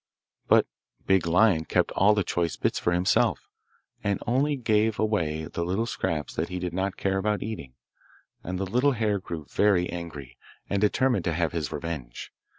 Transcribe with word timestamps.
But 0.47 0.65
Big 1.05 1.27
Lion 1.27 1.65
kept 1.65 1.91
all 1.91 2.15
the 2.15 2.23
choice 2.23 2.55
bits 2.57 2.79
for 2.79 2.91
himself, 2.91 3.47
and 4.03 4.19
only 4.25 4.55
gave 4.55 4.97
away 4.97 5.43
the 5.45 5.63
little 5.63 5.85
scraps 5.85 6.33
that 6.33 6.49
he 6.49 6.57
did 6.57 6.73
not 6.73 6.97
care 6.97 7.19
about 7.19 7.43
eating; 7.43 7.75
and 8.43 8.57
the 8.57 8.65
little 8.65 8.93
hare 8.93 9.19
grew 9.19 9.45
very 9.47 9.87
angry, 9.91 10.37
and 10.67 10.81
determined 10.81 11.25
to 11.25 11.33
have 11.33 11.51
his 11.51 11.71
revenge. 11.71 12.33